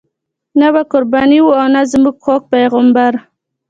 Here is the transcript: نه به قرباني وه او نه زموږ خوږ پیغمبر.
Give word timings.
نه 0.59 0.67
به 0.73 0.81
قرباني 0.91 1.39
وه 1.43 1.55
او 1.61 1.67
نه 1.75 1.81
زموږ 1.91 2.15
خوږ 2.23 2.41
پیغمبر. 2.53 3.11